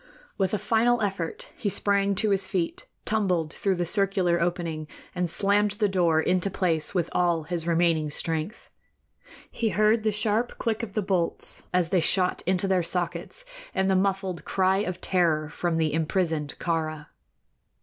With 0.35 0.51
a 0.55 0.57
final 0.57 0.99
effort 1.03 1.49
he 1.55 1.69
sprang 1.69 2.15
to 2.15 2.31
his 2.31 2.47
feet, 2.47 2.87
tumbled 3.05 3.53
through 3.53 3.75
the 3.75 3.85
circular 3.85 4.41
opening, 4.41 4.87
and 5.13 5.29
slammed 5.29 5.73
the 5.73 5.87
door 5.87 6.19
into 6.19 6.49
place 6.49 6.95
with 6.95 7.07
all 7.11 7.43
his 7.43 7.67
remaining 7.67 8.09
strength. 8.09 8.71
He 9.51 9.69
heard 9.69 10.01
the 10.01 10.11
sharp 10.11 10.57
click 10.57 10.81
of 10.81 10.93
the 10.93 11.03
bolts 11.03 11.65
as 11.71 11.89
they 11.89 11.99
shot 11.99 12.41
into 12.47 12.67
their 12.67 12.81
sockets, 12.81 13.45
and 13.75 13.91
the 13.91 13.95
muffled 13.95 14.43
cry 14.43 14.77
of 14.77 15.01
terror 15.01 15.49
from 15.49 15.77
the 15.77 15.93
imprisoned 15.93 16.55
Kāra. 16.59 17.05